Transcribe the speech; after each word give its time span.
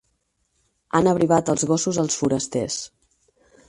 Han 1.01 1.11
abrivat 1.13 1.53
els 1.55 1.69
gossos 1.73 2.03
als 2.07 2.21
forasters. 2.23 2.85